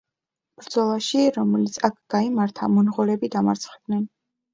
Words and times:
ბრძოლაში, 0.59 1.19
რომელიც 1.35 1.77
აქ 1.89 1.99
გაიმართა, 2.13 2.71
მონღოლები 2.79 3.31
დამარცხდნენ. 3.37 4.01